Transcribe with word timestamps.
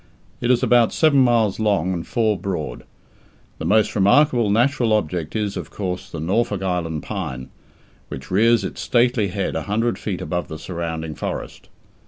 It 0.39 0.49
is 0.49 0.63
about 0.63 0.91
seven 0.91 1.19
miles 1.19 1.59
long 1.59 1.93
and 1.93 2.07
four 2.07 2.35
broad. 2.35 2.85
The 3.59 3.65
most 3.65 3.93
remarkable 3.93 4.49
natural 4.49 4.93
object 4.93 5.35
is, 5.35 5.55
of 5.55 5.69
course, 5.69 6.09
the 6.09 6.19
Norfolk 6.19 6.63
Island 6.63 7.03
pine, 7.03 7.49
which 8.07 8.31
rears 8.31 8.63
its 8.63 8.81
stately 8.81 9.27
head 9.27 9.55
a 9.55 9.61
hundred 9.69 9.99
feet 9.99 10.19
above 10.19 10.47
the 10.47 10.57
surrounding 10.57 11.13
forest. 11.13 11.69